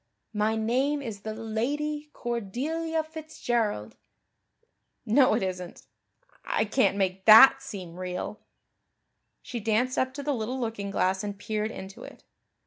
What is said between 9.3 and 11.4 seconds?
She danced up to the little looking glass and